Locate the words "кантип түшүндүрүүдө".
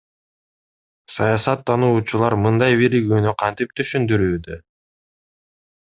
3.45-4.59